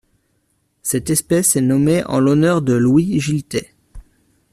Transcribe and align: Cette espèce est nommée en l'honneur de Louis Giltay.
Cette 0.81 1.11
espèce 1.11 1.55
est 1.55 1.61
nommée 1.61 2.03
en 2.05 2.19
l'honneur 2.19 2.63
de 2.63 2.73
Louis 2.73 3.19
Giltay. 3.19 3.71